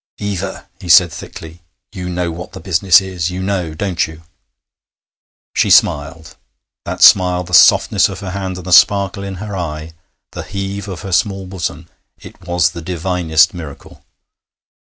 [0.17, 4.23] 'Eva,' he said thickly, 'you know what the business is; you know, don't you?'
[5.53, 6.35] She smiled.
[6.85, 9.93] That smile, the softness of her hand, the sparkle in her eye,
[10.31, 11.87] the heave of her small bosom...
[12.17, 14.03] it was the divinest miracle!